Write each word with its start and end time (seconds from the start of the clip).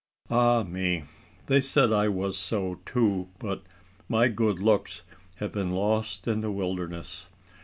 Ah 0.31 0.63
me! 0.63 1.03
they 1.45 1.61
said 1.61 1.93
I 1.93 2.07
was 2.07 2.35
so 2.35 2.79
too, 2.87 3.29
but 3.37 3.61
my 4.09 4.29
good 4.29 4.57
looks 4.59 5.03
have 5.35 5.51
been 5.51 5.73
lost 5.73 6.27
in 6.27 6.41
the 6.41 6.51
wilderness. 6.51 7.27